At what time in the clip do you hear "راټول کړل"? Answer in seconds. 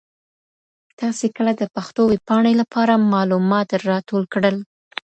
3.91-4.57